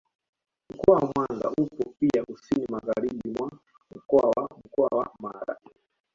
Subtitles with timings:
[0.69, 3.51] Mkoa wa Mwanza upo pia kusini magharibi mwa
[3.95, 5.57] mkoa wa Mkoa wa Mara